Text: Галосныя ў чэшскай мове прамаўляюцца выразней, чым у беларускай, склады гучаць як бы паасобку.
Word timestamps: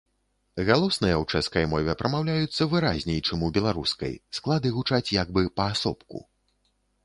Галосныя 0.69 1.15
ў 1.21 1.35
чэшскай 1.35 1.65
мове 1.73 1.95
прамаўляюцца 1.99 2.67
выразней, 2.73 3.19
чым 3.27 3.45
у 3.51 3.53
беларускай, 3.61 4.13
склады 4.41 4.67
гучаць 4.81 5.07
як 5.21 5.27
бы 5.37 5.41
паасобку. 5.63 6.27